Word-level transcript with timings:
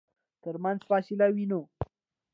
ترمنځ 0.43 0.79
فاصله 0.89 1.27
وينو. 1.35 1.61